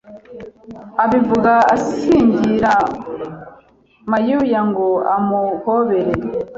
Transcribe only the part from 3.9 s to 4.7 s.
mayuya